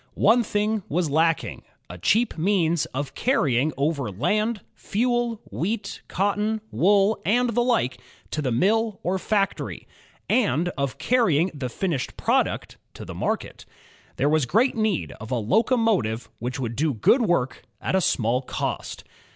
[0.17, 7.21] One thing was lacking, a cheap means of carrying over land, fuel, wheat, cotton, wool,
[7.23, 8.01] and the like,
[8.31, 9.87] to the mill or fac tory;
[10.27, 13.67] and of carrying the finished product to the market.
[14.15, 18.01] There WEia great need of a locomo tive which would do good work at a
[18.01, 19.03] small cost.